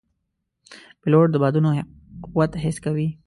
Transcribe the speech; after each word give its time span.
پیلوټ 1.01 1.27
د 1.31 1.35
بادونو 1.43 1.69
قوت 2.33 2.51
حس 2.63 2.77
کوي. 2.85 3.07